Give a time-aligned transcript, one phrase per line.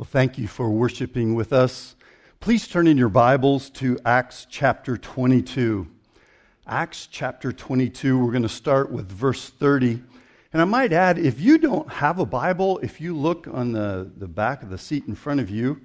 [0.00, 1.94] Well, thank you for worshiping with us.
[2.40, 5.86] Please turn in your Bibles to Acts chapter 22.
[6.66, 10.02] Acts chapter 22, we're going to start with verse 30.
[10.54, 14.10] And I might add, if you don't have a Bible, if you look on the,
[14.16, 15.82] the back of the seat in front of you,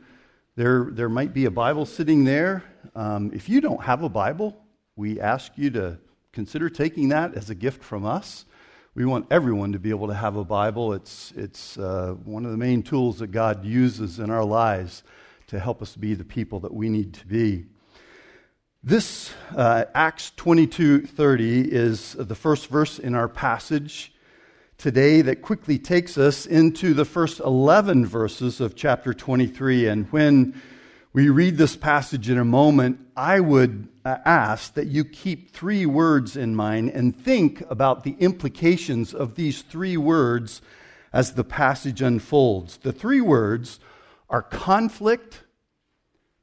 [0.55, 2.63] there, there might be a Bible sitting there.
[2.95, 4.55] Um, if you don't have a Bible,
[4.95, 5.97] we ask you to
[6.31, 8.45] consider taking that as a gift from us
[8.95, 10.93] we want everyone to be able to have a Bible.
[10.93, 15.03] It's, it's uh, one of the main tools that God uses in our lives
[15.47, 17.65] to help us be the people that we need to be.
[18.81, 24.13] This uh, Acts 22:30 is the first verse in our passage
[24.77, 30.61] today that quickly takes us into the first 11 verses of chapter 23 and when
[31.15, 35.85] we read this passage in a moment, I would uh, ask that you keep three
[35.85, 40.61] words in mind and think about the implications of these three words
[41.13, 42.75] as the passage unfolds.
[42.75, 43.79] The three words
[44.29, 45.43] are conflict,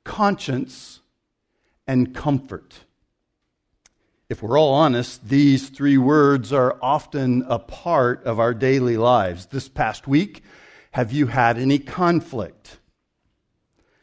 [0.04, 1.00] conscience,
[1.86, 2.74] and comfort.
[4.30, 9.44] If we're all honest, these three words are often a part of our daily lives.
[9.44, 10.42] This past week,
[10.92, 12.78] have you had any conflict?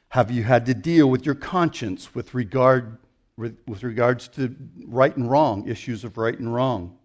[0.09, 2.97] Have you had to deal with your conscience with, regard,
[3.37, 6.97] with regards to right and wrong, issues of right and wrong?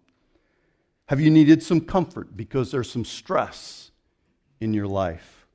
[1.07, 3.91] Have you needed some comfort because there's some stress
[4.59, 5.45] in your life?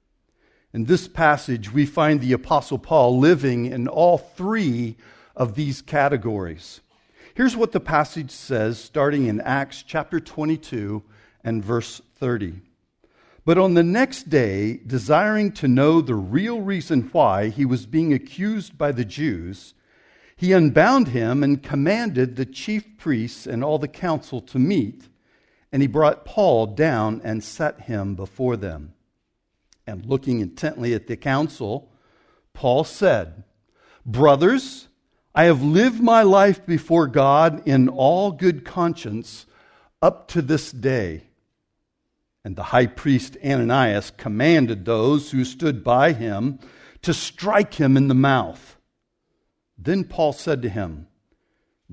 [0.72, 4.96] In this passage, we find the Apostle Paul living in all three
[5.34, 6.80] of these categories.
[7.34, 11.02] Here's what the passage says, starting in Acts chapter 22
[11.42, 12.60] and verse 30.
[13.44, 18.12] But on the next day, desiring to know the real reason why he was being
[18.12, 19.74] accused by the Jews,
[20.36, 25.08] he unbound him and commanded the chief priests and all the council to meet.
[25.72, 28.94] And he brought Paul down and set him before them.
[29.86, 31.90] And looking intently at the council,
[32.52, 33.44] Paul said,
[34.04, 34.88] Brothers,
[35.34, 39.46] I have lived my life before God in all good conscience
[40.02, 41.29] up to this day.
[42.44, 46.58] And the high priest Ananias commanded those who stood by him
[47.02, 48.76] to strike him in the mouth.
[49.76, 51.06] Then Paul said to him,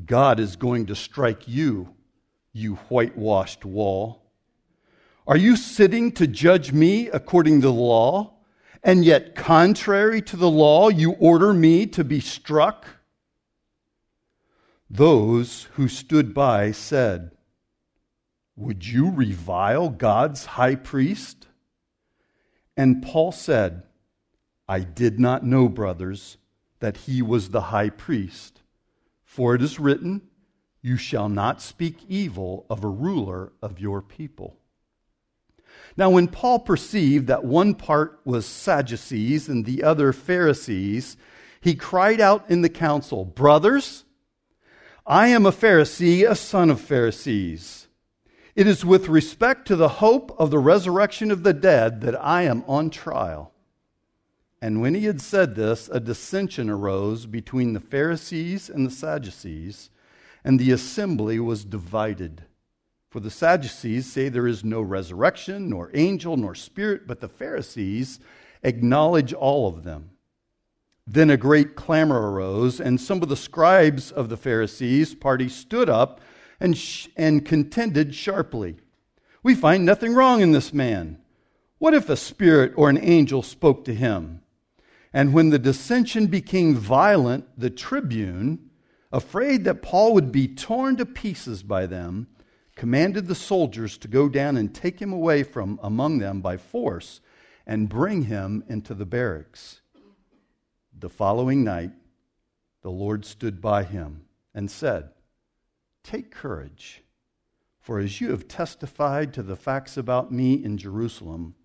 [0.06, 1.96] God is going to strike you,
[2.54, 4.24] you whitewashed wall.
[5.26, 8.34] Are you sitting to judge me according to the law?
[8.84, 12.86] And yet, contrary to the law, you order me to be struck?
[14.90, 17.32] Those who stood by said,
[18.58, 21.48] would you revile God's high priest?
[22.76, 23.84] And Paul said,
[24.68, 26.38] I did not know, brothers,
[26.80, 28.62] that he was the high priest.
[29.24, 30.24] For it is written,
[30.82, 34.58] You shall not speak evil of a ruler of your people.
[35.96, 41.16] Now, when Paul perceived that one part was Sadducees and the other Pharisees,
[41.62, 44.04] he cried out in the council, Brothers,
[45.06, 47.87] I am a Pharisee, a son of Pharisees.
[48.58, 52.42] It is with respect to the hope of the resurrection of the dead that I
[52.42, 53.54] am on trial.
[54.60, 59.92] And when he had said this, a dissension arose between the Pharisees and the Sadducees,
[60.44, 62.46] and the assembly was divided.
[63.12, 68.20] For the Sadducees say there is no resurrection, nor angel, nor spirit, but the Pharisees
[68.64, 70.10] acknowledge all of them.
[71.06, 75.92] Then a great clamor arose, and some of the scribes of the Pharisees' party stood
[75.92, 76.22] up
[76.60, 78.78] and, sh- and contended sharply.
[79.44, 81.20] We find nothing wrong in this man.
[81.78, 84.42] What if a spirit or an angel spoke to him?
[85.14, 88.70] And when the dissension became violent, the tribune,
[89.12, 92.28] afraid that Paul would be torn to pieces by them,
[92.76, 97.22] commanded the soldiers to go down and take him away from among them by force
[97.66, 99.82] and bring him into the barracks.
[100.98, 101.92] The following night,
[102.82, 105.10] the Lord stood by him and said,
[106.08, 107.04] Take courage,
[107.82, 111.56] for as you have testified to the facts about me in Jerusalem,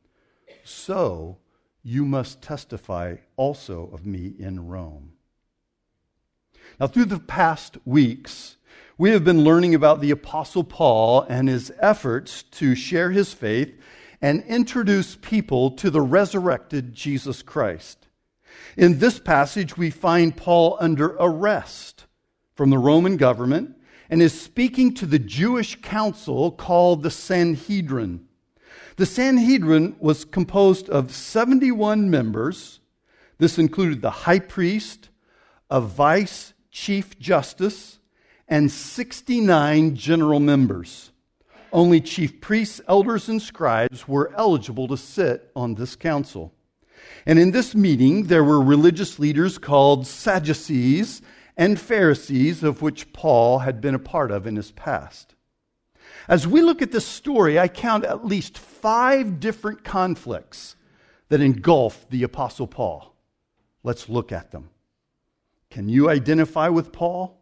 [0.65, 1.39] so
[1.85, 5.13] you must testify also of me in Rome.
[6.81, 8.57] Now, through the past weeks,
[8.99, 13.73] we have been learning about the Apostle Paul and his efforts to share his faith
[14.21, 18.09] and introduce people to the resurrected Jesus Christ.
[18.77, 22.07] In this passage, we find Paul under arrest
[22.57, 23.77] from the Roman government
[24.13, 28.27] and is speaking to the Jewish council called the Sanhedrin.
[28.97, 32.81] The Sanhedrin was composed of 71 members.
[33.39, 35.09] This included the high priest,
[35.71, 38.01] a vice chief justice,
[38.47, 41.11] and 69 general members.
[41.73, 46.53] Only chief priests, elders, and scribes were eligible to sit on this council.
[47.25, 51.23] And in this meeting, there were religious leaders called Sadducees
[51.57, 55.35] and Pharisees, of which Paul had been a part of in his past.
[56.29, 60.77] As we look at this story, I count at least five different conflicts
[61.29, 63.15] that engulf the Apostle Paul.
[63.83, 64.71] Let's look at them.
[65.71, 67.41] Can you identify with Paul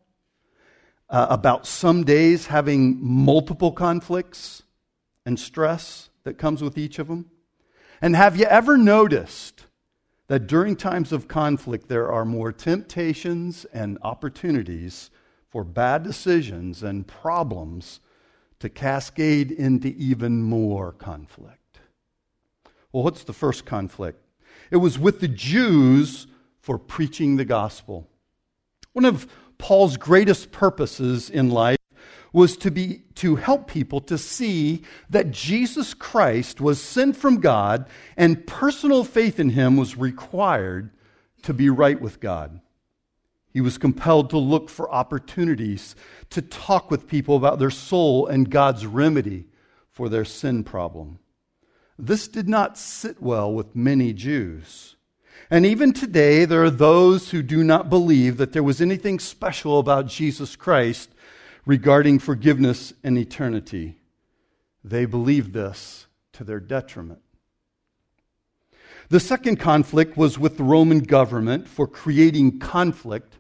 [1.09, 4.63] uh, about some days having multiple conflicts
[5.27, 7.31] and stress that comes with each of them?
[8.01, 9.67] And have you ever noticed
[10.31, 15.11] that during times of conflict, there are more temptations and opportunities
[15.49, 17.99] for bad decisions and problems
[18.61, 21.81] to cascade into even more conflict.
[22.93, 24.25] Well, what's the first conflict?
[24.71, 26.29] It was with the Jews
[26.61, 28.09] for preaching the gospel.
[28.93, 29.27] One of
[29.59, 31.80] Paul's greatest purposes in life
[32.33, 37.89] was to be to help people to see that Jesus Christ was sent from God
[38.17, 40.91] and personal faith in him was required
[41.43, 42.61] to be right with God.
[43.53, 45.97] He was compelled to look for opportunities
[46.31, 49.47] to talk with people about their soul and God's remedy
[49.91, 51.19] for their sin problem.
[51.99, 54.97] This did not sit well with many Jews.
[55.51, 59.81] And even today, there are those who do not believe that there was anything special
[59.81, 61.11] about Jesus Christ
[61.67, 63.99] regarding forgiveness and eternity.
[64.83, 67.21] They believed this to their detriment.
[69.09, 73.39] The second conflict was with the Roman government for creating conflict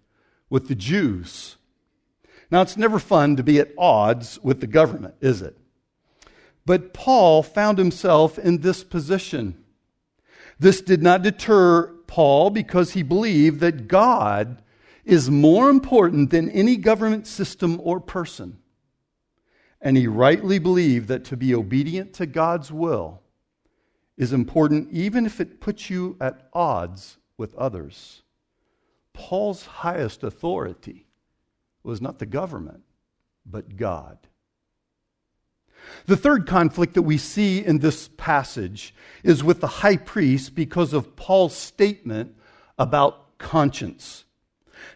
[0.49, 1.56] with the Jews.
[2.50, 5.56] Now, it's never fun to be at odds with the government, is it?
[6.67, 9.64] But Paul found himself in this position.
[10.58, 14.61] This did not deter Paul because he believed that God
[15.05, 18.58] is more important than any government system or person.
[19.81, 23.23] And he rightly believed that to be obedient to God's will
[24.17, 28.23] is important even if it puts you at odds with others.
[29.14, 31.06] Paul's highest authority
[31.82, 32.82] was not the government,
[33.46, 34.19] but God.
[36.06, 40.93] The third conflict that we see in this passage is with the high priest because
[40.93, 42.37] of Paul's statement
[42.79, 44.25] about conscience.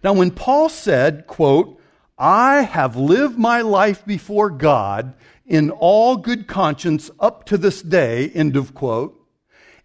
[0.02, 1.80] Now, when Paul said, quote,
[2.18, 5.14] I have lived my life before God
[5.46, 9.20] in all good conscience up to this day, end of quote,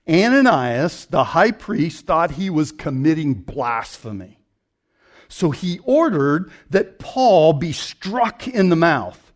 [0.08, 4.40] Ananias, the high priest, thought he was committing blasphemy.
[5.28, 9.32] So he ordered that Paul be struck in the mouth.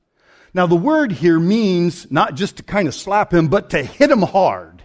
[0.53, 4.09] Now, the word here means not just to kind of slap him, but to hit
[4.09, 4.83] him hard.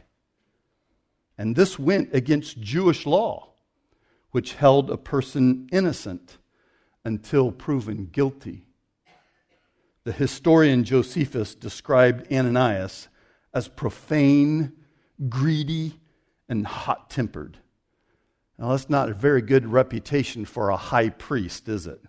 [1.38, 3.48] And this went against Jewish law
[4.38, 6.38] which held a person innocent
[7.04, 8.64] until proven guilty.
[10.04, 13.08] The historian Josephus described Ananias
[13.52, 14.74] as profane,
[15.28, 15.98] greedy,
[16.48, 17.58] and hot tempered.
[18.56, 22.00] Now, that's not a very good reputation for a high priest, is it?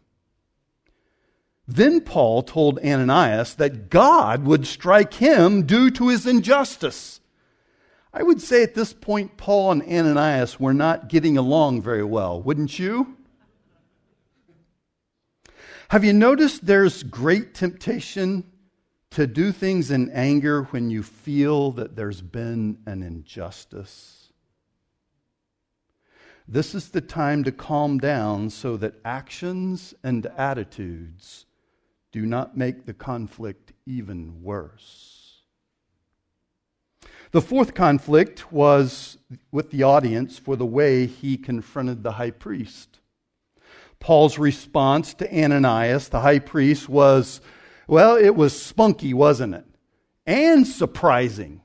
[1.68, 7.19] Then Paul told Ananias that God would strike him due to his injustice.
[8.12, 12.42] I would say at this point, Paul and Ananias were not getting along very well,
[12.42, 13.16] wouldn't you?
[15.90, 18.44] Have you noticed there's great temptation
[19.12, 24.32] to do things in anger when you feel that there's been an injustice?
[26.48, 31.46] This is the time to calm down so that actions and attitudes
[32.12, 35.19] do not make the conflict even worse.
[37.32, 39.18] The fourth conflict was
[39.52, 43.00] with the audience for the way he confronted the high priest.
[44.00, 47.42] Paul's response to Ananias, the high priest, was
[47.88, 49.66] well, it was spunky, wasn't it?
[50.26, 51.62] And surprising.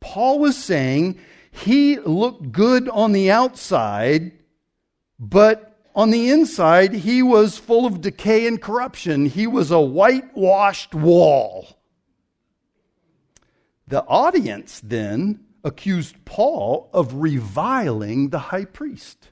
[0.00, 1.18] Paul was saying
[1.50, 4.32] he looked good on the outside,
[5.18, 9.26] but on the inside, he was full of decay and corruption.
[9.26, 11.68] He was a whitewashed wall.
[13.94, 19.28] The audience then accused Paul of reviling the high priest.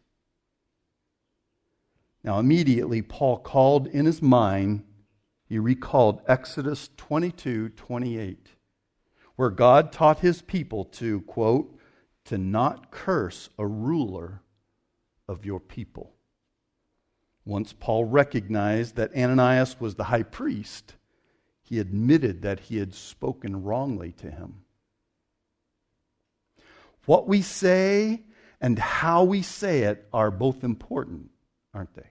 [2.23, 4.85] Now, immediately, Paul called in his mind,
[5.49, 8.51] he recalled Exodus 22 28,
[9.35, 11.77] where God taught his people to, quote,
[12.27, 14.43] to not curse a ruler
[15.27, 16.13] of your people.
[17.45, 20.95] Once Paul recognized that Ananias was the high priest,
[21.73, 24.57] he admitted that he had spoken wrongly to him.
[27.07, 28.21] What we say
[28.61, 31.31] and how we say it are both important,
[31.73, 32.11] aren't they?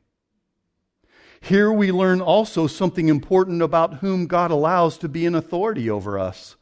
[1.42, 6.18] Here we learn also something important about whom God allows to be an authority over
[6.18, 6.56] us.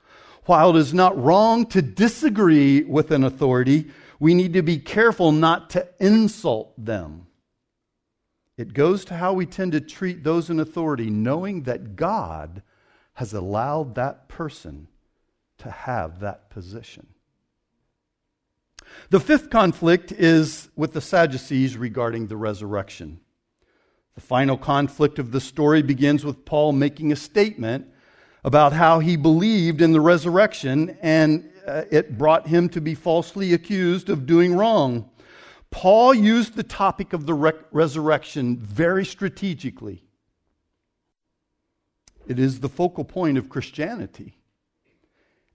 [0.44, 5.32] While it is not wrong to disagree with an authority, we need to be careful
[5.32, 7.28] not to insult them.
[8.58, 12.62] It goes to how we tend to treat those in authority, knowing that God
[13.20, 14.88] has allowed that person
[15.58, 17.06] to have that position.
[19.10, 23.20] The fifth conflict is with the Sadducees regarding the resurrection.
[24.16, 27.90] The final conflict of the story begins with Paul making a statement
[28.46, 33.52] about how he believed in the resurrection and uh, it brought him to be falsely
[33.52, 35.10] accused of doing wrong.
[35.72, 40.06] Paul used the topic of the re- resurrection very strategically.
[42.30, 44.38] It is the focal point of Christianity.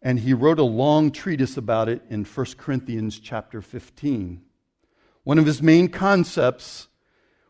[0.02, 4.42] And he wrote a long treatise about it in 1 Corinthians chapter 15.
[5.22, 6.88] One of his main concepts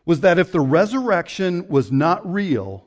[0.04, 2.86] was that if the resurrection was not real,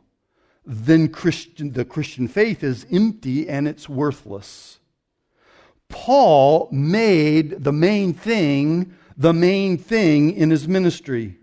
[0.64, 4.80] then Christian, the Christian faith is empty and it's worthless.
[5.90, 11.40] Paul made the main thing the main thing in his ministry.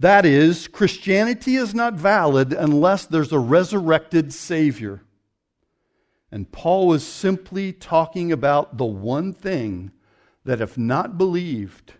[0.00, 5.02] That is, Christianity is not valid unless there's a resurrected Savior.
[6.32, 9.92] And Paul was simply talking about the one thing
[10.46, 11.92] that, if not believed,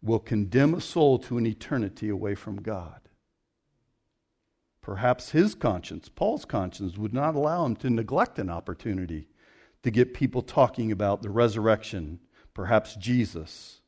[0.00, 3.02] will condemn a soul to an eternity away from God.
[4.80, 9.28] Perhaps his conscience, Paul's conscience, would not allow him to neglect an opportunity
[9.82, 12.18] to get people talking about the resurrection,
[12.54, 13.81] perhaps Jesus.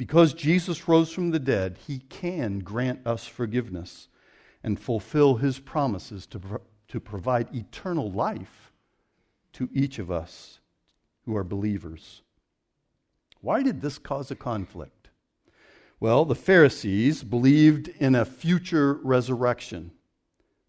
[0.00, 4.08] Because Jesus rose from the dead, he can grant us forgiveness
[4.64, 6.40] and fulfill his promises to,
[6.88, 8.72] to provide eternal life
[9.52, 10.60] to each of us
[11.26, 12.22] who are believers.
[13.42, 15.10] Why did this cause a conflict?
[16.00, 19.90] Well, the Pharisees believed in a future resurrection,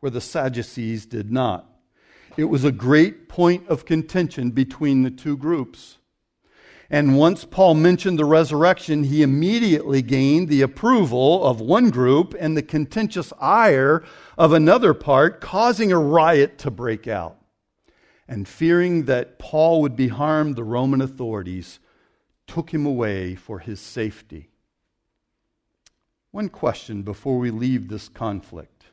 [0.02, 1.70] where the Sadducees did not.
[2.36, 6.00] It was a great point of contention between the two groups.
[6.94, 12.58] And once Paul mentioned the resurrection, he immediately gained the approval of one group and
[12.58, 14.04] the contentious ire
[14.38, 17.38] of another part, causing a riot to break out.
[18.28, 21.80] And fearing that Paul would be harmed, the Roman authorities
[22.46, 24.50] took him away for his safety.
[26.32, 28.88] One question before we leave this conflict.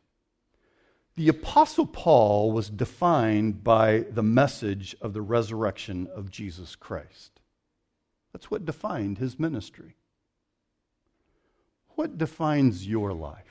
[1.16, 7.37] The Apostle Paul was defined by the message of the resurrection of Jesus Christ.
[8.32, 9.96] That's what defined his ministry.
[11.90, 13.44] What defines your life?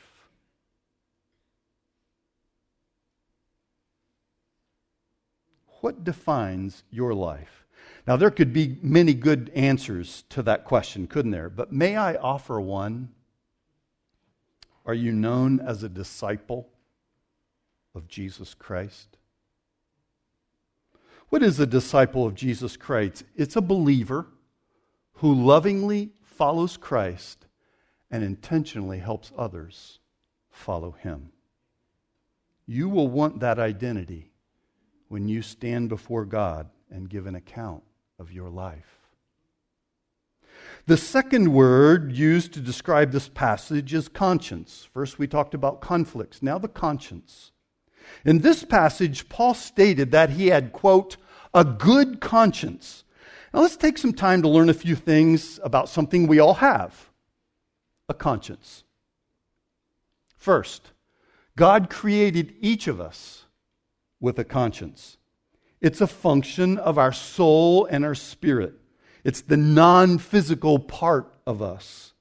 [5.82, 7.66] What defines your life?
[8.08, 11.50] Now, there could be many good answers to that question, couldn't there?
[11.50, 13.10] But may I offer one?
[14.86, 16.70] Are you known as a disciple
[17.94, 19.18] of Jesus Christ?
[21.30, 23.26] What is a disciple of Jesus Christ?
[23.36, 24.28] It's a believer
[25.18, 27.46] who lovingly follows Christ
[28.10, 30.00] and intentionally helps others
[30.50, 31.30] follow him.
[32.66, 34.32] You will want that identity
[35.08, 37.84] when you stand before God and give an account
[38.20, 38.98] of your life.
[40.86, 44.88] The second word used to describe this passage is conscience.
[44.94, 46.42] First, we talked about conflicts.
[46.42, 47.52] Now, the conscience.
[48.24, 51.18] In this passage, Paul stated that he had, quote,
[51.54, 53.04] a good conscience.
[53.58, 57.10] Now, let's take some time to learn a few things about something we all have
[58.08, 58.84] a conscience.
[60.38, 60.92] First,
[61.56, 63.46] God created each of us
[64.20, 65.18] with a conscience.
[65.82, 68.76] It's a function of our soul and our spirit.
[69.24, 72.14] It's the non physical part of us.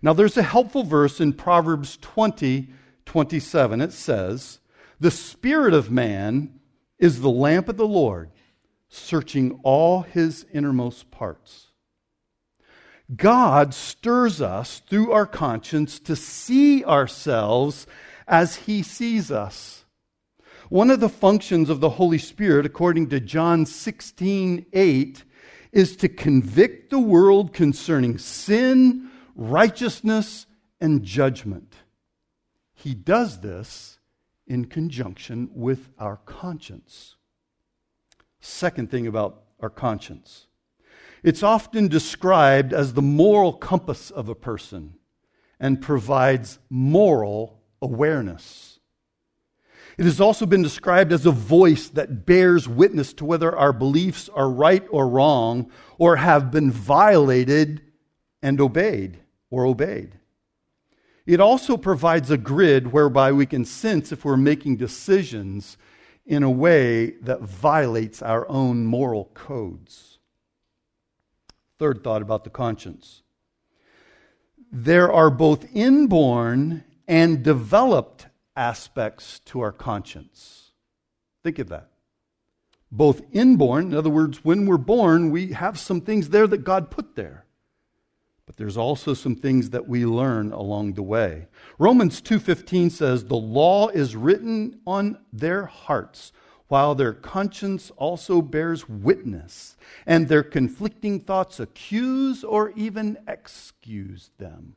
[0.00, 2.70] Now, there's a helpful verse in Proverbs 20
[3.04, 3.82] 27.
[3.82, 4.60] It says,
[4.98, 6.58] The spirit of man
[6.98, 8.30] is the lamp of the Lord,
[8.88, 11.68] searching all his innermost parts.
[13.14, 17.86] God stirs us through our conscience to see ourselves
[18.26, 19.84] as he sees us.
[20.68, 25.24] One of the functions of the Holy Spirit, according to John 16 8,
[25.72, 30.46] is to convict the world concerning sin, righteousness,
[30.80, 31.74] and judgment.
[32.74, 33.98] He does this
[34.46, 37.16] in conjunction with our conscience.
[38.40, 40.46] Second thing about our conscience
[41.22, 44.94] it's often described as the moral compass of a person
[45.58, 48.78] and provides moral awareness.
[49.96, 54.28] It has also been described as a voice that bears witness to whether our beliefs
[54.28, 57.82] are right or wrong, or have been violated
[58.40, 59.18] and obeyed
[59.50, 60.14] or obeyed.
[61.26, 65.76] It also provides a grid whereby we can sense if we're making decisions
[66.28, 70.18] in a way that violates our own moral codes.
[71.78, 73.22] Third thought about the conscience
[74.70, 80.72] there are both inborn and developed aspects to our conscience.
[81.42, 81.88] Think of that.
[82.92, 86.90] Both inborn, in other words, when we're born, we have some things there that God
[86.90, 87.46] put there.
[88.48, 91.48] But there's also some things that we learn along the way.
[91.78, 96.32] Romans 2:15 says, "The law is written on their hearts,
[96.68, 99.76] while their conscience also bears witness,
[100.06, 104.76] and their conflicting thoughts accuse or even excuse them."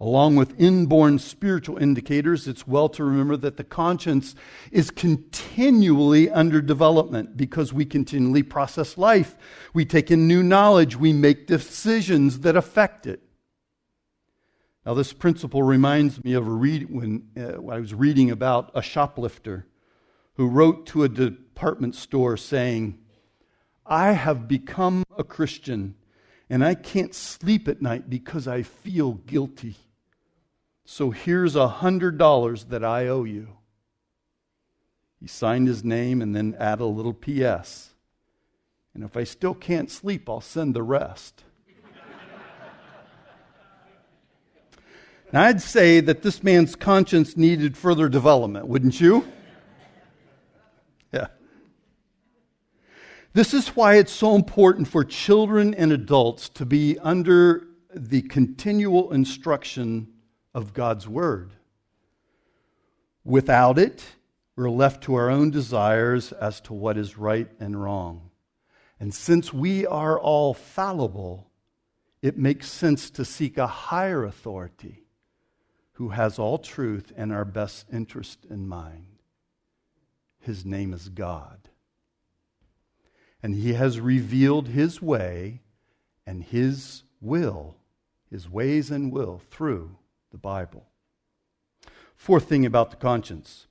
[0.00, 4.36] Along with inborn spiritual indicators, it's well to remember that the conscience
[4.70, 9.34] is continually under development because we continually process life.
[9.74, 10.94] We take in new knowledge.
[10.96, 13.22] We make decisions that affect it.
[14.86, 18.70] Now, this principle reminds me of a read when, uh, when I was reading about
[18.74, 19.66] a shoplifter
[20.34, 23.00] who wrote to a department store saying,
[23.84, 25.96] I have become a Christian
[26.48, 29.76] and I can't sleep at night because I feel guilty.
[30.90, 33.48] So here's a $100 that I owe you.
[35.20, 37.90] He signed his name and then added a little P.S.
[38.94, 41.44] And if I still can't sleep, I'll send the rest.
[45.30, 49.30] now, I'd say that this man's conscience needed further development, wouldn't you?
[51.12, 51.26] Yeah.
[53.34, 59.12] This is why it's so important for children and adults to be under the continual
[59.12, 60.14] instruction
[60.54, 61.52] of God's Word.
[63.24, 64.04] Without it,
[64.56, 68.30] we're left to our own desires as to what is right and wrong.
[68.98, 71.50] And since we are all fallible,
[72.22, 75.04] it makes sense to seek a higher authority
[75.92, 79.18] who has all truth and our best interest in mind.
[80.40, 81.68] His name is God.
[83.42, 85.60] And He has revealed His way
[86.26, 87.76] and His will,
[88.30, 89.97] His ways and will through
[90.30, 90.86] the Bible.
[92.16, 93.68] Fourth thing about the conscience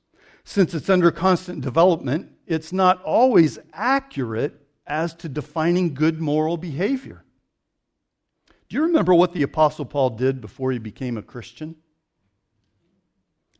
[0.48, 7.26] since it's under constant development, it's not always accurate as to defining good moral behavior.
[8.70, 11.76] Do you remember what the Apostle Paul did before he became a Christian?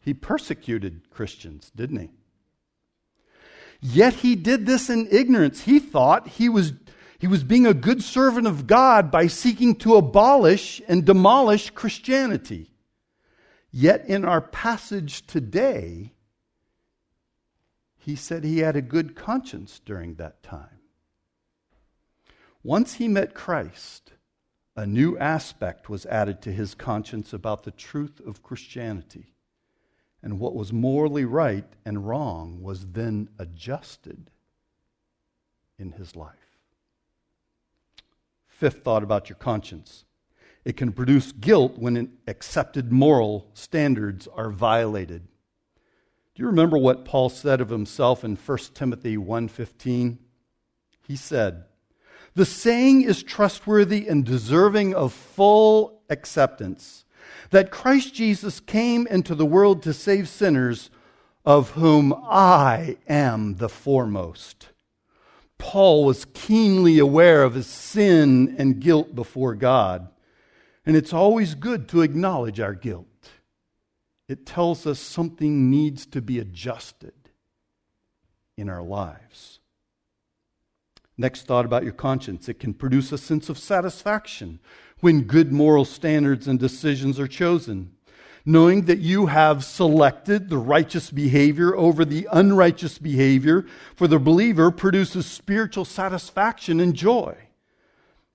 [0.02, 2.10] He persecuted Christians, didn't he?
[3.82, 5.64] Yet he did this in ignorance.
[5.64, 6.72] He thought he was,
[7.20, 12.72] he was being a good servant of God by seeking to abolish and demolish Christianity.
[13.80, 16.14] Yet in our passage today,
[17.96, 20.80] he said he had a good conscience during that time.
[22.64, 24.14] Once he met Christ,
[24.76, 29.36] a new aspect was added to his conscience about the truth of Christianity.
[30.24, 34.32] And what was morally right and wrong was then adjusted
[35.78, 36.58] in his life.
[38.48, 40.07] Fifth thought about your conscience
[40.68, 45.22] it can produce guilt when accepted moral standards are violated.
[46.36, 50.18] Do you remember what Paul said of himself in 1 Timothy 1:15?
[51.00, 51.64] He said,
[52.36, 57.06] "The saying is trustworthy and deserving of full acceptance,
[57.52, 60.90] that Christ Jesus came into the world to save sinners,
[61.46, 64.68] of whom I am the foremost."
[65.58, 70.10] Paul was keenly aware of his sin and guilt before God.
[70.88, 73.30] And it's always good to acknowledge our guilt.
[74.30, 77.12] It tells us something needs to be adjusted
[78.58, 79.60] in our lives.
[81.18, 84.62] Next thought about your conscience it can produce a sense of satisfaction
[85.02, 87.92] when good moral standards and decisions are chosen.
[88.46, 94.72] Knowing that you have selected the righteous behavior over the unrighteous behavior for the believer
[94.72, 97.36] produces spiritual satisfaction and joy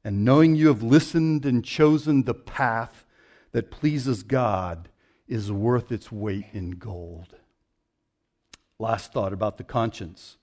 [0.04, 3.04] and knowing you have listened and chosen the path
[3.52, 4.88] that pleases God
[5.28, 7.36] is worth its weight in gold.
[8.78, 10.38] Last thought about the conscience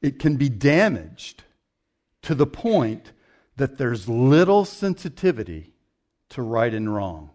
[0.00, 1.42] it can be damaged
[2.22, 3.12] to the point
[3.56, 5.72] that there's little sensitivity
[6.28, 7.30] to right and wrong.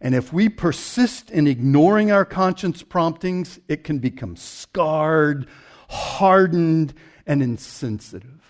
[0.00, 5.48] And if we persist in ignoring our conscience promptings, it can become scarred,
[5.88, 6.92] hardened,
[7.26, 8.45] and insensitive.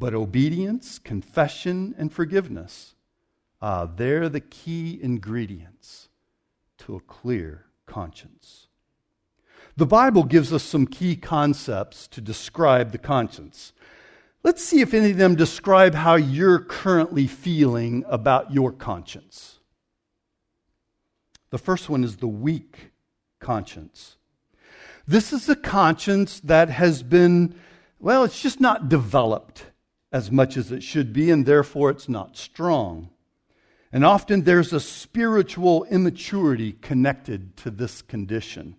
[0.00, 2.94] But obedience, confession, and forgiveness,
[3.60, 6.08] uh, they're the key ingredients
[6.78, 8.68] to a clear conscience.
[9.76, 13.74] The Bible gives us some key concepts to describe the conscience.
[14.42, 19.58] Let's see if any of them describe how you're currently feeling about your conscience.
[21.50, 22.92] The first one is the weak
[23.38, 24.16] conscience.
[25.06, 27.54] This is a conscience that has been,
[27.98, 29.66] well, it's just not developed
[30.12, 33.10] as much as it should be, and therefore it's not strong.
[33.92, 38.76] And often there's a spiritual immaturity connected to this condition.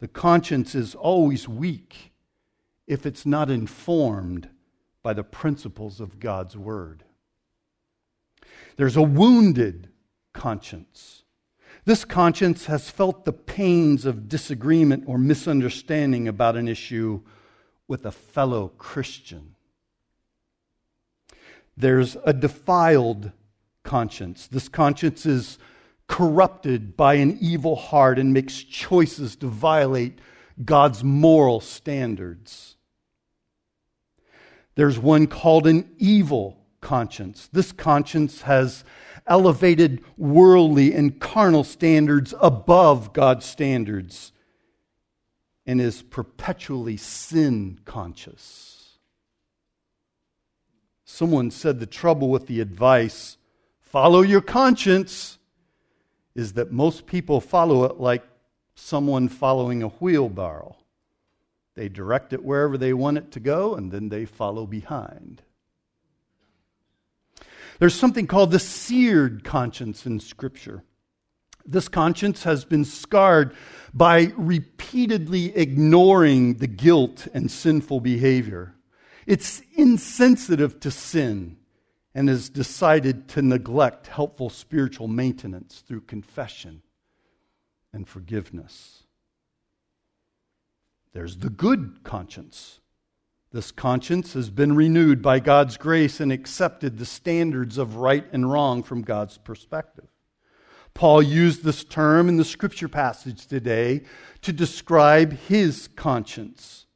[0.00, 2.12] The conscience is always weak
[2.86, 4.48] if it's not informed
[5.02, 7.04] by the principles of God's Word.
[8.76, 9.88] There's a wounded
[10.32, 11.24] conscience.
[11.84, 17.22] This conscience has felt the pains of disagreement or misunderstanding about an issue
[17.88, 19.56] with a fellow Christian.
[21.76, 23.32] There's a defiled
[23.82, 24.46] conscience.
[24.46, 25.58] This conscience is
[26.06, 30.18] corrupted by an evil heart and makes choices to violate
[30.64, 32.76] God's moral standards.
[34.74, 37.48] There's one called an evil conscience.
[37.52, 38.84] This conscience has
[39.26, 44.32] elevated worldly and carnal standards above God's standards
[45.64, 48.71] and is perpetually sin conscious.
[51.14, 53.36] Someone said the trouble with the advice,
[53.82, 55.36] follow your conscience,
[56.34, 58.24] is that most people follow it like
[58.74, 60.74] someone following a wheelbarrow.
[61.74, 65.42] They direct it wherever they want it to go, and then they follow behind.
[67.78, 70.82] There's something called the seared conscience in Scripture.
[71.66, 73.54] This conscience has been scarred
[73.92, 78.76] by repeatedly ignoring the guilt and sinful behavior.
[79.26, 81.56] It's insensitive to sin
[82.14, 86.82] and has decided to neglect helpful spiritual maintenance through confession
[87.92, 89.04] and forgiveness.
[91.12, 92.80] There's the good conscience.
[93.52, 98.50] This conscience has been renewed by God's grace and accepted the standards of right and
[98.50, 100.08] wrong from God's perspective.
[100.94, 104.02] Paul used this term in the scripture passage today
[104.42, 106.86] to describe his conscience.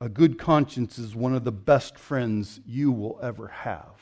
[0.00, 4.00] A good conscience is one of the best friends you will ever have.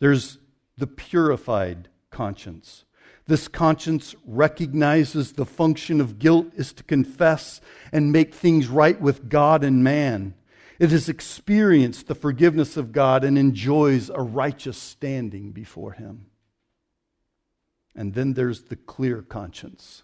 [0.00, 0.38] There's
[0.76, 2.84] the purified conscience.
[3.26, 7.60] This conscience recognizes the function of guilt is to confess
[7.92, 10.34] and make things right with God and man.
[10.78, 16.26] It has experienced the forgiveness of God and enjoys a righteous standing before Him.
[17.94, 20.03] And then there's the clear conscience.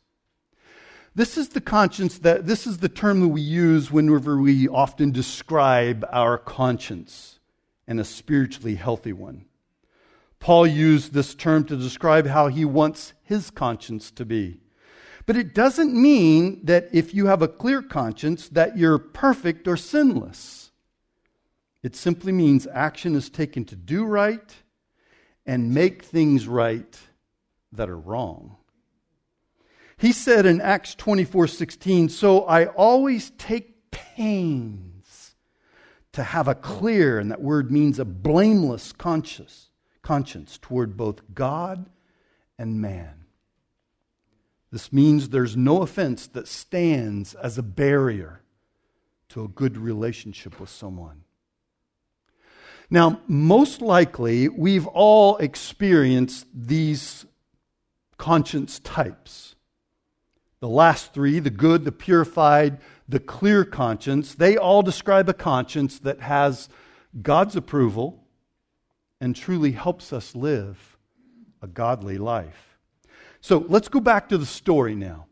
[1.14, 5.10] This is the conscience that, this is the term that we use whenever we often
[5.10, 7.40] describe our conscience
[7.86, 9.44] and a spiritually healthy one.
[10.38, 14.60] Paul used this term to describe how he wants his conscience to be.
[15.26, 19.76] But it doesn't mean that if you have a clear conscience that you're perfect or
[19.76, 20.70] sinless.
[21.82, 24.54] It simply means action is taken to do right
[25.44, 26.98] and make things right
[27.72, 28.56] that are wrong.
[30.00, 35.34] He said in Acts 24 16, So I always take pains
[36.12, 39.68] to have a clear, and that word means a blameless conscience
[40.00, 41.90] conscience toward both God
[42.58, 43.26] and man.
[44.72, 48.40] This means there's no offense that stands as a barrier
[49.28, 51.24] to a good relationship with someone.
[52.88, 57.26] Now, most likely, we've all experienced these
[58.16, 59.56] conscience types.
[60.60, 65.98] The last three, the good, the purified, the clear conscience, they all describe a conscience
[66.00, 66.68] that has
[67.22, 68.22] God's approval
[69.20, 70.98] and truly helps us live
[71.62, 72.78] a godly life.
[73.40, 75.26] So let's go back to the story now.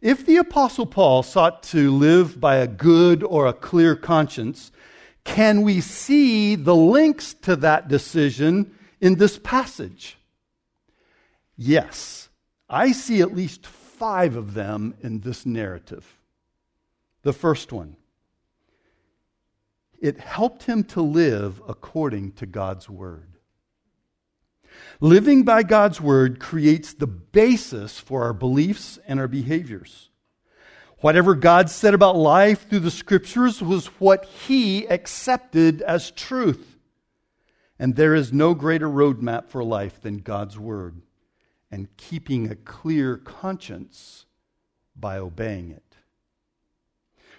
[0.00, 4.72] If the Apostle Paul sought to live by a good or a clear conscience,
[5.24, 10.16] can we see the links to that decision in this passage?
[11.56, 12.28] Yes.
[12.68, 13.66] I see at least
[14.00, 16.18] five of them in this narrative.
[17.22, 17.96] The first one
[20.00, 23.36] it helped him to live according to God's word.
[25.00, 30.08] Living by God's word creates the basis for our beliefs and our behaviors.
[31.00, 36.78] Whatever God said about life through the scriptures was what he accepted as truth.
[37.78, 41.02] And there is no greater roadmap for life than God's word
[41.70, 44.26] and keeping a clear conscience
[44.96, 45.96] by obeying it.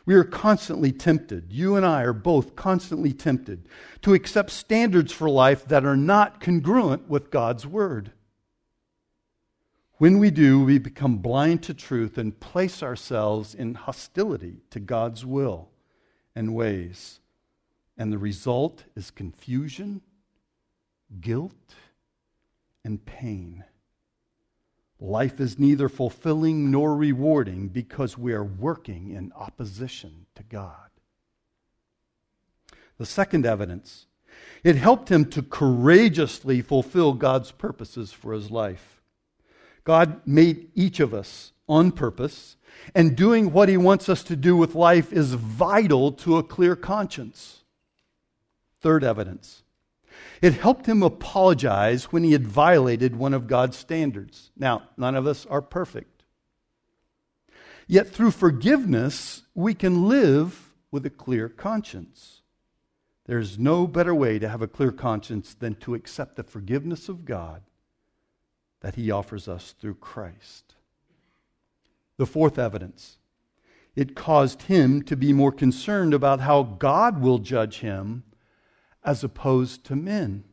[0.06, 3.67] We are constantly tempted, you and I are both constantly tempted,
[4.02, 8.12] to accept standards for life that are not congruent with God's Word.
[9.98, 15.24] When we do, we become blind to truth and place ourselves in hostility to God's
[15.24, 15.70] will
[16.36, 17.20] and ways.
[17.96, 20.02] And the result is confusion,
[21.20, 21.76] guilt,
[22.84, 23.63] and pain.
[25.01, 30.75] Life is neither fulfilling nor rewarding because we are working in opposition to God.
[32.97, 34.05] The second evidence
[34.63, 39.01] it helped him to courageously fulfill God's purposes for his life.
[39.83, 42.57] God made each of us on purpose,
[42.93, 46.75] and doing what he wants us to do with life is vital to a clear
[46.75, 47.63] conscience.
[48.81, 49.63] Third evidence
[50.41, 54.52] it helped him apologize when he had violated one of God's standards.
[54.58, 56.24] Now, none of us are perfect.
[57.88, 62.41] Yet through forgiveness, we can live with a clear conscience.
[63.26, 67.26] There's no better way to have a clear conscience than to accept the forgiveness of
[67.26, 67.62] God
[68.82, 70.76] that he offers us through Christ.
[72.17, 73.17] The fourth evidence
[73.95, 78.24] it caused him to be more concerned about how God will judge him
[79.03, 80.43] as opposed to men.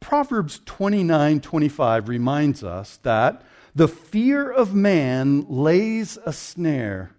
[0.00, 3.42] Proverbs 29 25 reminds us that
[3.74, 7.12] the fear of man lays a snare,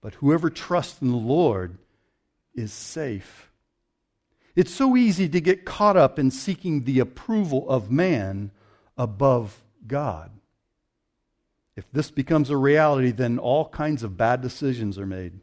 [0.00, 1.78] but whoever trusts in the Lord
[2.54, 3.50] is safe.
[4.54, 8.50] It's so easy to get caught up in seeking the approval of man
[8.96, 10.30] above God.
[11.76, 15.40] If this becomes a reality, then all kinds of bad decisions are made.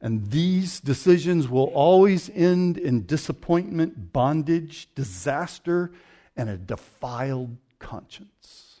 [0.00, 5.90] And these decisions will always end in disappointment, bondage, disaster,
[6.36, 8.80] and a defiled conscience.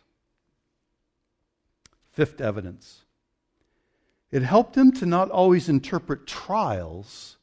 [2.12, 3.04] Fifth evidence
[4.30, 7.38] it helped him to not always interpret trials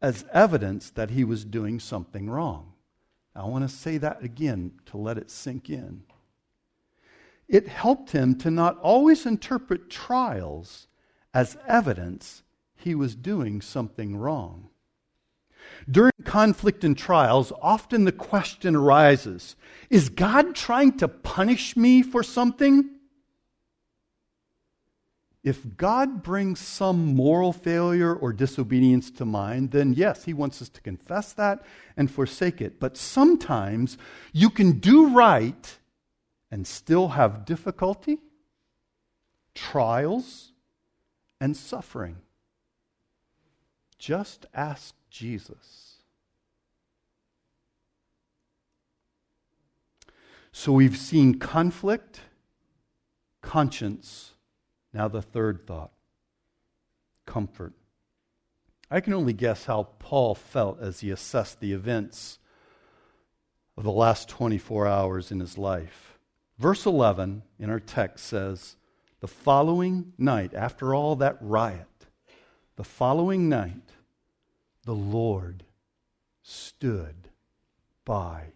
[0.00, 2.72] as evidence that he was doing something wrong.
[3.34, 6.04] I want to say that again to let it sink in.
[7.48, 10.88] It helped him to not always interpret trials
[11.34, 12.42] as evidence
[12.76, 14.68] he was doing something wrong.
[15.90, 19.56] During conflict and trials, often the question arises
[19.90, 22.90] Is God trying to punish me for something?
[25.42, 30.68] If God brings some moral failure or disobedience to mind, then yes, He wants us
[30.70, 31.64] to confess that
[31.96, 32.80] and forsake it.
[32.80, 33.96] But sometimes
[34.32, 35.78] you can do right
[36.50, 38.18] and still have difficulty,
[39.54, 40.50] trials,
[41.40, 42.16] and suffering.
[43.98, 45.96] Just ask Jesus.
[50.52, 52.20] So we've seen conflict,
[53.42, 54.32] conscience.
[54.92, 55.92] Now, the third thought
[57.26, 57.72] comfort.
[58.90, 62.38] I can only guess how Paul felt as he assessed the events
[63.76, 66.18] of the last 24 hours in his life.
[66.58, 68.76] Verse 11 in our text says,
[69.20, 71.95] The following night, after all that riot,
[72.76, 73.90] the following night,
[74.84, 75.64] the Lord
[76.42, 77.30] stood
[78.04, 78.52] by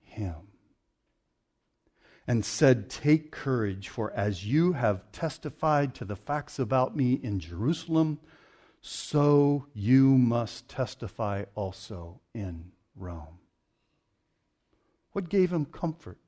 [0.00, 0.34] him
[2.26, 7.40] and said, Take courage, for as you have testified to the facts about me in
[7.40, 8.18] Jerusalem,
[8.80, 13.38] so you must testify also in Rome.
[15.12, 16.18] What gave him comfort?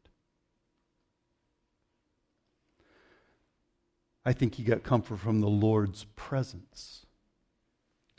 [4.25, 7.07] I think he got comfort from the Lord's presence.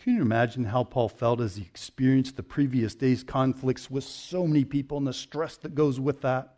[0.04, 4.48] Can you imagine how Paul felt as he experienced the previous day's conflicts with so
[4.48, 6.56] many people and the stress that goes with that?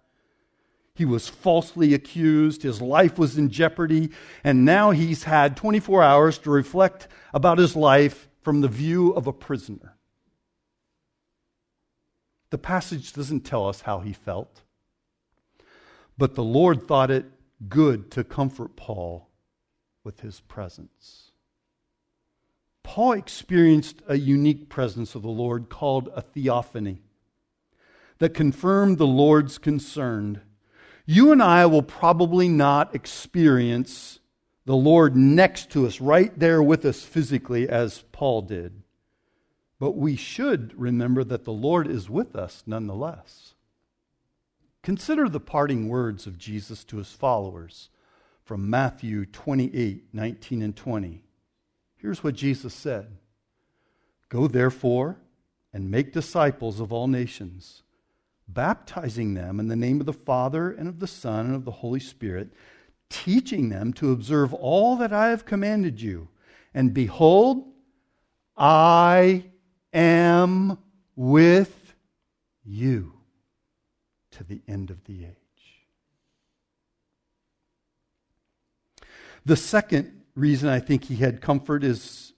[0.93, 4.11] He was falsely accused, his life was in jeopardy,
[4.43, 9.25] and now he's had 24 hours to reflect about his life from the view of
[9.25, 9.97] a prisoner.
[12.51, 14.61] The passage doesn't tell us how he felt,
[16.15, 17.25] but the Lord thought it
[17.67, 19.29] good to comfort Paul
[20.03, 21.30] with his presence.
[22.83, 27.01] Paul experienced a unique presence of the Lord called a theophany
[28.19, 30.41] that confirmed the Lord's concern.
[31.05, 34.19] You and I will probably not experience
[34.65, 38.83] the Lord next to us, right there with us physically, as Paul did.
[39.79, 43.55] But we should remember that the Lord is with us nonetheless.
[44.83, 47.89] Consider the parting words of Jesus to his followers
[48.43, 51.23] from Matthew 28 19 and 20.
[52.01, 53.17] Here's what Jesus said
[54.29, 55.17] Go therefore
[55.73, 57.83] and make disciples of all nations,
[58.47, 61.71] baptizing them in the name of the Father and of the Son and of the
[61.71, 62.49] Holy Spirit,
[63.09, 66.27] teaching them to observe all that I have commanded you.
[66.73, 67.71] And behold,
[68.57, 69.45] I
[69.93, 70.77] am
[71.15, 71.93] with
[72.63, 73.13] you
[74.31, 75.35] to the end of the age.
[79.45, 82.33] The second reason I think he had comfort is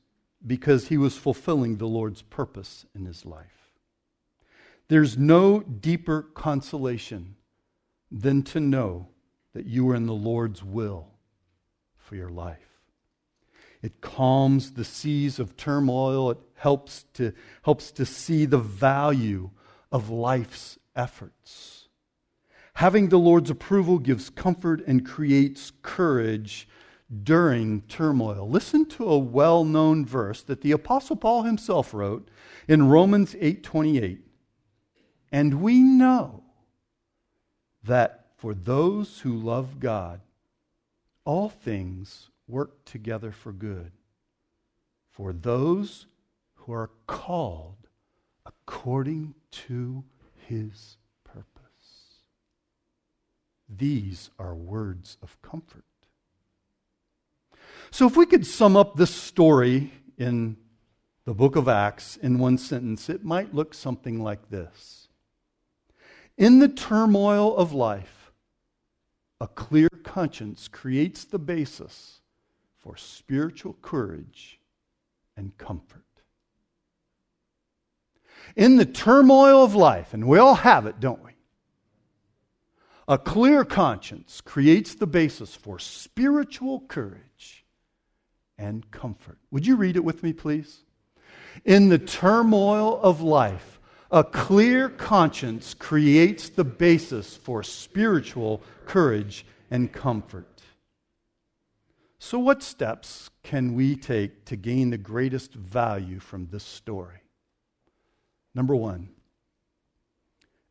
[0.46, 3.72] because he was fulfilling the Lord's purpose in his life.
[4.90, 7.36] There's no deeper consolation
[8.12, 9.08] than to know
[9.54, 11.08] that you are in the Lord's will
[11.98, 12.60] for your life.
[13.82, 16.32] It calms the seas of turmoil.
[16.32, 19.52] It helps to, helps to see the value
[19.92, 21.90] of life's efforts.
[22.76, 26.68] Having the Lord's approval gives comfort and creates courage
[27.24, 28.50] during turmoil.
[28.50, 32.28] Listen to a well-known verse that the apostle Paul himself wrote
[32.68, 34.22] in Romans 8:28.
[35.32, 36.44] And we know
[37.84, 40.22] that for those who love God,
[41.26, 43.92] all things work together for good
[45.14, 46.08] for those
[46.56, 47.88] who are called
[48.46, 50.04] according to
[50.48, 52.24] his purpose.
[53.70, 55.86] These are words of comfort.
[57.94, 60.58] So, if we could sum up this story in
[61.26, 65.10] the book of Acts in one sentence, it might look something like this
[66.36, 68.32] In the turmoil of life,
[69.40, 72.22] a clear conscience creates the basis
[72.80, 74.60] for spiritual courage
[75.38, 76.02] and comfort.
[78.56, 81.34] In the turmoil of life, and we all have it, don't we?
[83.08, 87.63] A clear conscience creates the basis for spiritual courage
[88.58, 89.38] and comfort.
[89.52, 90.84] Would you read it with me, please?
[91.66, 93.80] In the turmoil of life,
[94.12, 100.62] a clear conscience creates the basis for spiritual courage and comfort.
[102.20, 107.22] So, what steps can we take to gain the greatest value from this story?
[108.56, 109.10] Number one,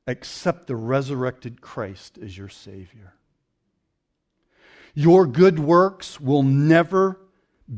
[0.06, 3.14] accept the resurrected Christ as your Savior.
[4.94, 7.18] Your good works will never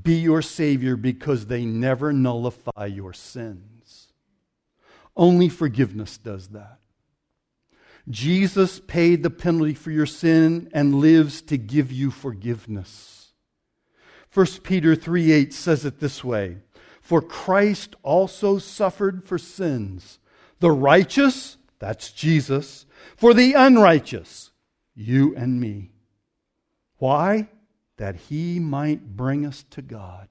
[0.03, 4.09] be your Savior because they never nullify your sins.
[5.17, 6.79] Only forgiveness does that.
[8.09, 13.33] Jesus paid the penalty for your sin and lives to give you forgiveness.
[14.33, 16.59] 1 Peter 3 8 says it this way
[17.01, 20.19] For Christ also suffered for sins,
[20.59, 22.85] the righteous, that's Jesus,
[23.17, 24.51] for the unrighteous,
[24.95, 25.93] you and me.
[26.99, 27.49] Why?
[27.97, 30.29] That he might bring us to God,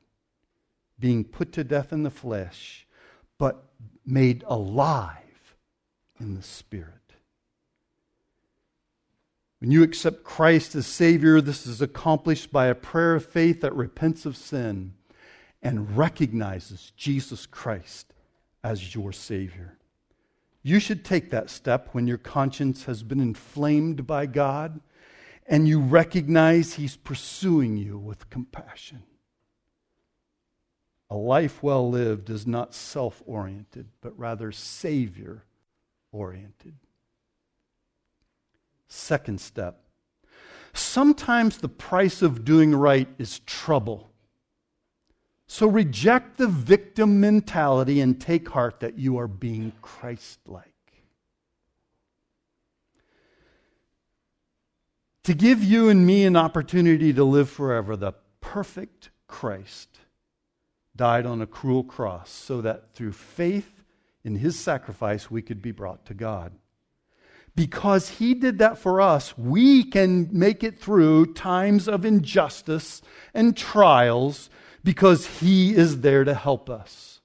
[1.00, 2.86] being put to death in the flesh,
[3.38, 3.70] but
[4.06, 5.56] made alive
[6.20, 6.90] in the Spirit.
[9.60, 13.74] When you accept Christ as Savior, this is accomplished by a prayer of faith that
[13.74, 14.94] repents of sin
[15.62, 18.14] and recognizes Jesus Christ
[18.62, 19.78] as your Savior.
[20.64, 24.82] You should take that step when your conscience has been inflamed by God
[25.48, 29.04] and you recognize He's pursuing you with compassion.
[31.10, 35.44] A life well lived is not self oriented, but rather Savior
[36.12, 36.76] oriented.
[38.88, 39.84] Second step
[40.74, 44.10] sometimes the price of doing right is trouble.
[45.48, 50.73] So reject the victim mentality and take heart that you are being Christ like.
[55.24, 60.00] To give you and me an opportunity to live forever, the perfect Christ
[60.96, 63.84] died on a cruel cross so that through faith
[64.24, 66.54] in his sacrifice we could be brought to God.
[67.56, 73.02] Because he did that for us, we can make it through times of injustice
[73.34, 74.50] and trials
[74.84, 77.22] because he is there to help us,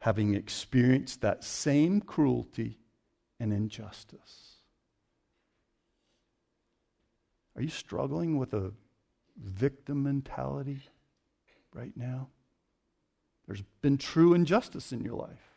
[0.00, 2.78] having experienced that same cruelty
[3.38, 4.49] and injustice.
[7.56, 8.72] Are you struggling with a
[9.36, 10.80] victim mentality
[11.74, 12.28] right now?
[13.46, 15.50] There's been true injustice in your life.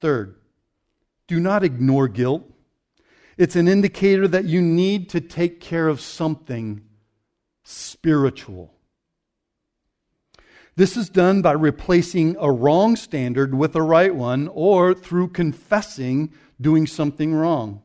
[0.00, 0.36] Third,
[1.26, 2.44] do not ignore guilt.
[3.38, 6.82] It's an indicator that you need to take care of something
[7.64, 8.72] spiritual.
[10.76, 16.32] This is done by replacing a wrong standard with a right one or through confessing
[16.60, 17.82] doing something wrong.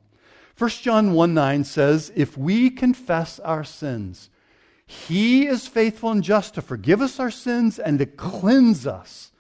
[0.62, 4.30] 1 John 1 9 says, If we confess our sins,
[4.86, 9.32] he is faithful and just to forgive us our sins and to cleanse us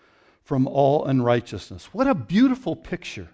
[0.44, 1.94] from all unrighteousness.
[1.94, 3.30] What a beautiful picture.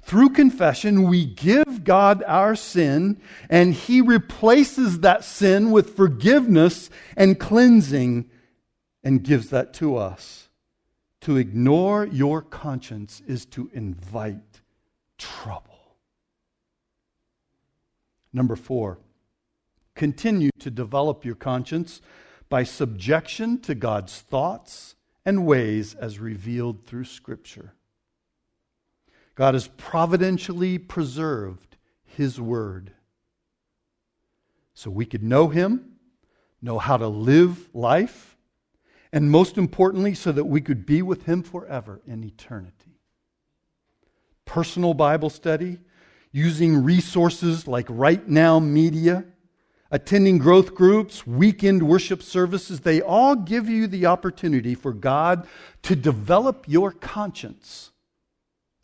[0.00, 3.20] Through confession, we give God our sin,
[3.50, 8.30] and He replaces that sin with forgiveness and cleansing
[9.04, 10.48] and gives that to us.
[11.22, 14.62] To ignore your conscience is to invite
[15.18, 15.67] trouble.
[18.32, 18.98] Number four,
[19.94, 22.00] continue to develop your conscience
[22.48, 27.74] by subjection to God's thoughts and ways as revealed through Scripture.
[29.34, 32.92] God has providentially preserved His Word
[34.74, 35.96] so we could know Him,
[36.62, 38.36] know how to live life,
[39.12, 43.00] and most importantly, so that we could be with Him forever in eternity.
[44.44, 45.78] Personal Bible study,
[46.32, 49.24] using resources like Right Now Media,
[49.90, 55.46] attending growth groups, weekend worship services, they all give you the opportunity for God
[55.82, 57.92] to develop your conscience.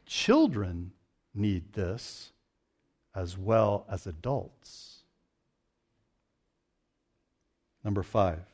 [0.07, 0.93] Children
[1.35, 2.33] need this
[3.15, 5.03] as well as adults.
[7.85, 8.45] Number five,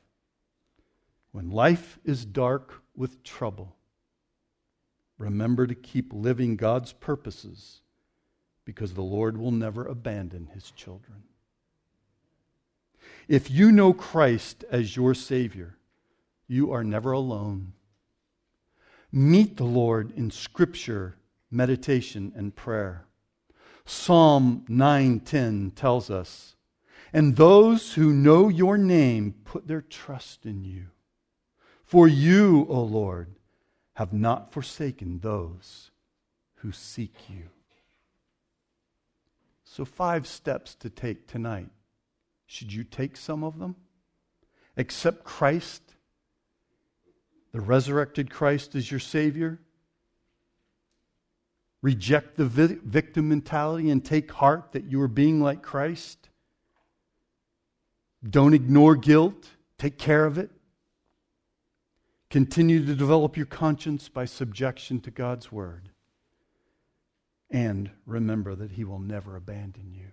[1.32, 3.76] when life is dark with trouble,
[5.18, 7.82] remember to keep living God's purposes
[8.71, 11.25] because the Lord will never abandon his children.
[13.27, 15.77] If you know Christ as your Savior,
[16.47, 17.73] you are never alone.
[19.11, 21.16] Meet the Lord in Scripture,
[21.51, 23.07] meditation, and prayer.
[23.85, 26.55] Psalm 9:10 tells us,
[27.12, 30.91] "And those who know your name put their trust in you.
[31.83, 33.35] For you, O Lord,
[33.95, 35.91] have not forsaken those
[36.59, 37.51] who seek you."
[39.73, 41.68] So five steps to take tonight
[42.45, 43.77] should you take some of them?
[44.77, 45.95] Accept Christ,
[47.53, 49.61] the resurrected Christ, as your Savior?
[51.83, 56.29] Reject the vi- victim mentality and take heart that you are being like Christ?
[58.29, 60.51] Don't ignore guilt, take care of it.
[62.29, 65.91] Continue to develop your conscience by subjection to God's Word.
[67.51, 70.09] And remember that He will never abandon you.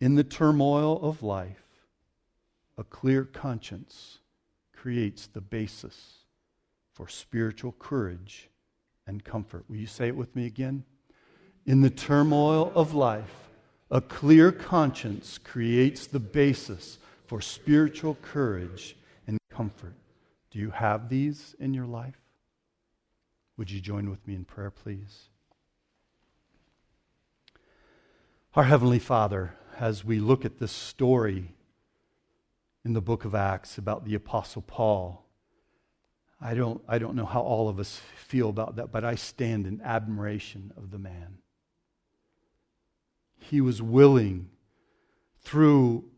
[0.00, 1.62] In the turmoil of life,
[2.78, 4.18] a clear conscience
[4.74, 6.20] creates the basis
[6.94, 8.48] for spiritual courage
[9.06, 9.64] and comfort.
[9.68, 10.84] Will you say it with me again?
[11.66, 13.50] In the turmoil of life,
[13.90, 19.94] a clear conscience creates the basis for spiritual courage and comfort.
[20.50, 22.16] Do you have these in your life?
[23.60, 25.28] Would you join with me in prayer, please?
[28.54, 31.52] Our Heavenly Father, as we look at this story
[32.86, 35.26] in the book of Acts about the Apostle Paul.
[36.40, 39.66] I don't, I don't know how all of us feel about that, but I stand
[39.66, 41.36] in admiration of the man.
[43.40, 44.48] He was willing,
[45.42, 46.09] through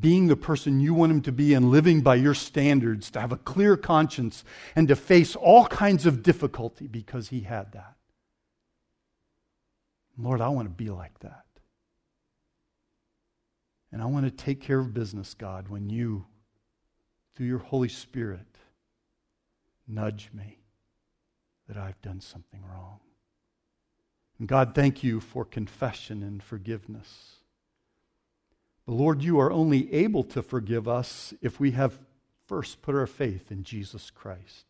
[0.00, 3.32] being the person you want him to be and living by your standards, to have
[3.32, 4.44] a clear conscience
[4.76, 7.96] and to face all kinds of difficulty because he had that.
[10.16, 11.44] Lord, I want to be like that.
[13.90, 16.26] And I want to take care of business, God, when you,
[17.34, 18.46] through your Holy Spirit,
[19.86, 20.58] nudge me
[21.68, 23.00] that I've done something wrong.
[24.38, 27.36] And God, thank you for confession and forgiveness.
[28.86, 31.98] But Lord, you are only able to forgive us if we have
[32.46, 34.66] first put our faith in Jesus Christ.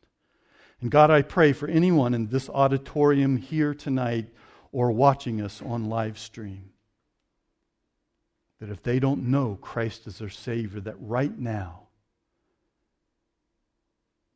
[0.80, 4.28] And God, I pray for anyone in this auditorium here tonight
[4.72, 6.72] or watching us on live stream
[8.62, 11.88] that if they don't know Christ as their Savior, that right now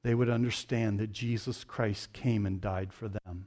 [0.02, 3.46] they would understand that Jesus Christ came and died for them.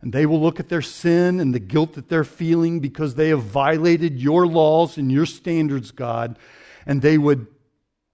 [0.00, 3.30] And they will look at their sin and the guilt that they're feeling because they
[3.30, 6.38] have violated your laws and your standards, God,
[6.86, 7.48] and they would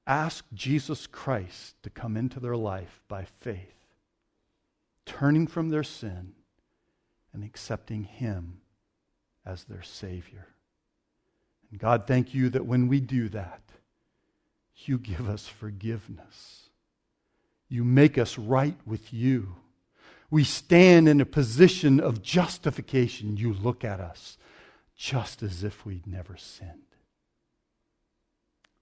[0.07, 3.75] ask Jesus Christ to come into their life by faith,
[5.05, 6.33] turning from their sin
[7.33, 8.61] and accepting Him
[9.45, 10.47] as their Savior.
[11.71, 13.61] And God, thank you that when we do that,
[14.77, 16.71] you give us forgiveness.
[17.69, 19.57] You make us right with you.
[20.31, 23.37] We stand in a position of justification.
[23.37, 24.39] You look at us
[24.97, 26.81] just as if we'd never sinned.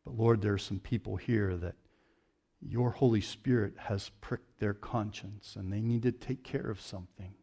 [0.05, 1.75] But Lord, there are some people here that
[2.61, 7.35] your Holy Spirit has pricked their conscience and they need to take care of something.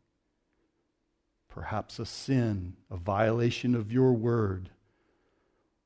[1.50, 4.70] Perhaps a sin, a violation of your word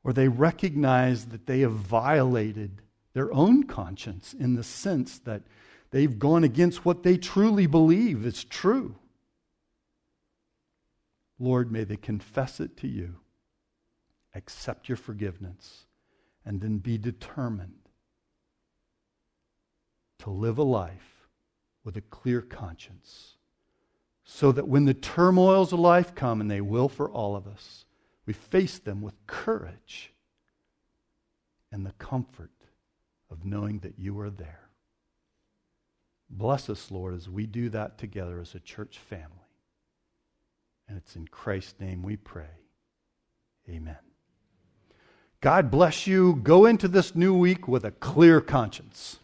[0.03, 2.81] or they recognize that they have violated
[3.13, 5.43] their own conscience in the sense that
[5.93, 8.95] they've gone against what they truly believe is true.
[11.37, 13.17] Lord, may they confess it to you,
[14.33, 15.85] accept your forgiveness,
[16.43, 17.89] and then be determined
[20.17, 21.27] to live a life
[21.83, 23.35] with a clear conscience
[24.23, 27.85] so that when the turmoils of life come, and they will for all of us,
[28.25, 30.11] we face them with courage
[31.71, 32.49] and the comfort
[33.29, 34.69] of knowing that you are there.
[36.35, 39.27] Bless us, Lord, as we do that together as a church family.
[40.87, 42.49] And it's in Christ's name we pray.
[43.69, 43.97] Amen.
[45.41, 46.35] God bless you.
[46.41, 49.19] Go into this new week with a clear conscience.